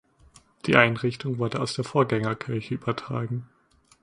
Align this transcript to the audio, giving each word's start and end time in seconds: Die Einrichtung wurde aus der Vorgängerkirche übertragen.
Die 0.65 0.77
Einrichtung 0.77 1.37
wurde 1.37 1.59
aus 1.61 1.75
der 1.75 1.83
Vorgängerkirche 1.85 2.73
übertragen. 2.73 3.47